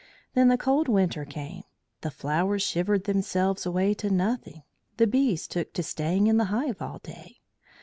Then 0.33 0.47
the 0.47 0.57
cold 0.57 0.87
winter 0.87 1.25
came. 1.25 1.61
The 2.01 2.09
flowers 2.09 2.63
shivered 2.63 3.03
themselves 3.03 3.67
away 3.67 3.93
to 3.93 4.09
nothing, 4.09 4.63
the 4.97 5.05
bees 5.05 5.45
took 5.47 5.73
to 5.73 5.83
staying 5.83 6.25
in 6.25 6.37
the 6.37 6.45
hive 6.45 6.81
all 6.81 6.97
day. 6.97 7.37